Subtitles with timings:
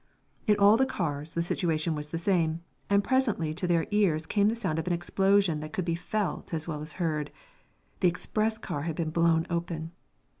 [0.47, 4.49] In all the cars the situation was the same, and presently to their ears came
[4.49, 7.31] the sound of an explosion that could be felt as well as heard.
[7.99, 9.91] The express car had been blown open.